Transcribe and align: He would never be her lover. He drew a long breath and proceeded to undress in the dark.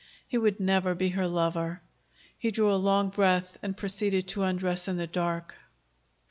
He 0.27 0.35
would 0.35 0.59
never 0.59 0.95
be 0.95 1.09
her 1.09 1.27
lover. 1.27 1.83
He 2.35 2.49
drew 2.49 2.73
a 2.73 2.75
long 2.75 3.09
breath 3.09 3.57
and 3.61 3.77
proceeded 3.77 4.27
to 4.29 4.41
undress 4.41 4.87
in 4.87 4.97
the 4.97 5.05
dark. 5.05 5.53